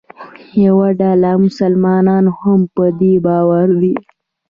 [0.65, 3.95] یوه ډله مسلمانان هم په دې باور دي.